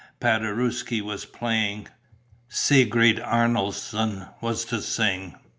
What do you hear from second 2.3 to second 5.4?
Sigrid Arnoldson was to sing.